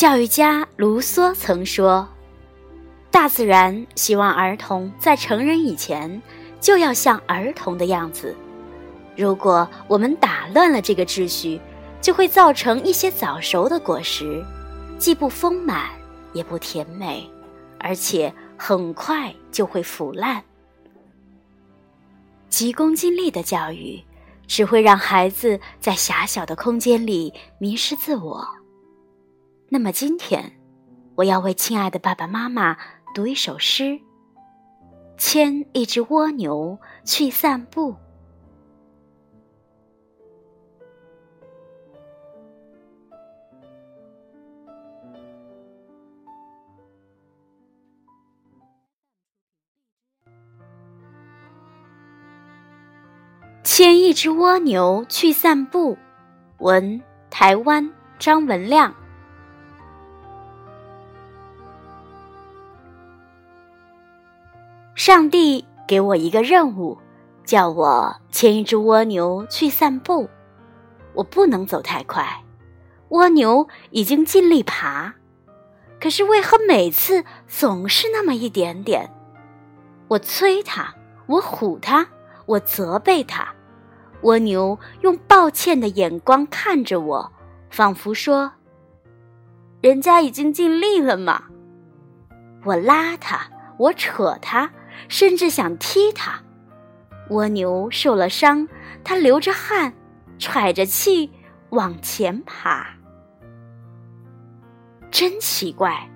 [0.00, 2.08] 教育家卢梭曾说
[3.12, 6.22] ：“大自然希望儿童在成人以前
[6.58, 8.34] 就要像儿童的样子。
[9.14, 11.60] 如果我们打乱了这个秩序，
[12.00, 14.42] 就会造成一些早熟的果实，
[14.96, 15.90] 既不丰满
[16.32, 17.30] 也不甜美，
[17.78, 20.42] 而且很快就会腐烂。
[22.48, 24.02] 急功近利的教育，
[24.46, 28.59] 只会让孩子在狭小的空间里迷失自我。
[29.72, 30.50] 那么今天，
[31.14, 32.76] 我要为亲爱的爸爸妈妈
[33.14, 34.00] 读一首诗：
[35.16, 37.94] 牵一只蜗牛去散步。
[53.62, 55.96] 牵一只蜗牛去散步，
[56.58, 58.92] 文台湾张文亮。
[65.02, 66.98] 上帝给我一个任务，
[67.42, 70.28] 叫我牵一只蜗牛去散步。
[71.14, 72.44] 我不能走太快，
[73.08, 75.14] 蜗牛已经尽力爬，
[75.98, 79.10] 可是为何每次总是那么一点点？
[80.06, 82.06] 我催它，我唬它，
[82.44, 83.48] 我责备它。
[84.20, 87.32] 蜗牛用抱歉的眼光看着我，
[87.70, 88.52] 仿佛说
[89.80, 91.44] ：“人家已经尽力了嘛。”
[92.64, 93.48] 我拉它，
[93.78, 94.70] 我扯它，
[95.08, 96.42] 甚至想踢它。
[97.30, 98.68] 蜗牛受了伤，
[99.04, 99.92] 它流着汗，
[100.38, 101.30] 喘着气
[101.70, 102.86] 往前爬。
[105.10, 106.08] 真奇怪，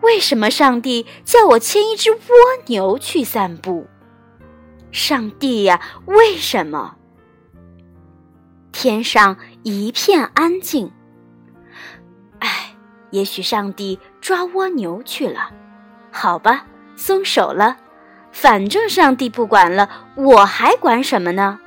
[0.00, 2.18] 为什么上帝叫我牵一只蜗
[2.66, 3.86] 牛去散步？
[4.90, 6.96] 上帝呀，为什么？
[8.72, 10.90] 天上一片安静。
[12.40, 12.74] 唉，
[13.10, 15.52] 也许上帝抓蜗牛去了。
[16.10, 16.66] 好吧，
[16.96, 17.76] 松手了。
[18.32, 21.60] 反正上帝不管了，我还管什么呢？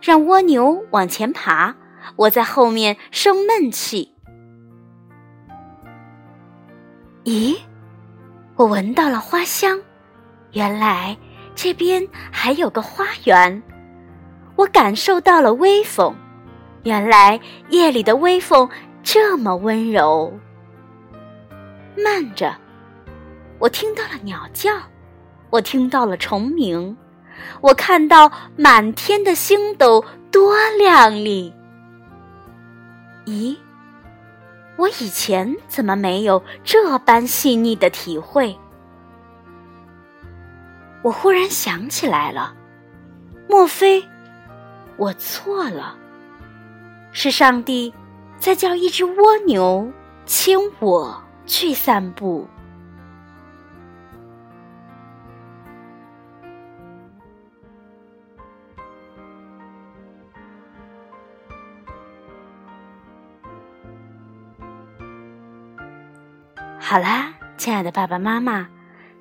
[0.00, 1.74] 让蜗牛往前爬，
[2.16, 4.14] 我在后面生闷气。
[7.24, 7.56] 咦，
[8.54, 9.80] 我闻到了花香，
[10.52, 11.16] 原来
[11.54, 13.62] 这边还有个花园。
[14.56, 16.14] 我感受到了微风，
[16.82, 18.68] 原来夜里的微风
[19.02, 20.38] 这么温柔。
[21.96, 22.54] 慢着，
[23.58, 24.70] 我听到了鸟叫，
[25.54, 26.96] 我听到了虫鸣，
[27.60, 31.54] 我看到满天的星斗多亮丽。
[33.24, 33.56] 咦，
[34.76, 38.58] 我以前怎么没有这般细腻的体会？
[41.02, 42.52] 我忽然想起来了，
[43.48, 44.02] 莫非？
[44.96, 45.94] 我错了，
[47.12, 47.94] 是上帝
[48.40, 49.88] 在叫一只蜗牛
[50.26, 52.48] 牵我去散步。
[66.86, 68.68] 好啦，亲爱的爸爸妈妈，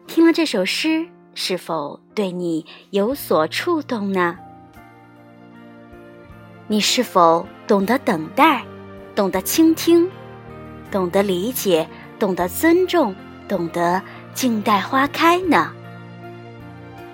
[0.06, 4.38] 听了这首诗，是否对你有所触动呢？
[6.68, 8.66] 你是否懂得等待，
[9.16, 10.12] 懂得倾听，
[10.92, 11.88] 懂得理解，
[12.20, 13.16] 懂得尊重，
[13.48, 14.02] 懂得
[14.34, 15.72] 静待花开呢？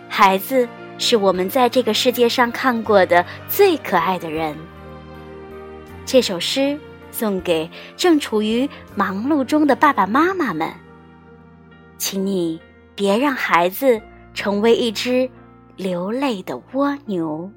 [0.10, 0.68] 孩子
[0.98, 4.58] 是我们在这个世界上看过的最可爱的人。
[6.08, 6.76] 这首诗
[7.12, 10.72] 送给正处于忙碌中的爸爸妈妈们，
[11.98, 12.62] 请你
[12.96, 14.02] 别让孩子
[14.34, 15.30] 成为一只
[15.76, 17.52] 流泪的蜗牛。